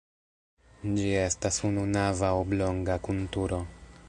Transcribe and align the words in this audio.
Ĝi 0.95 1.05
estas 1.25 1.61
ununava 1.69 2.33
oblonga 2.41 3.01
kun 3.07 3.25
turo. 3.37 3.63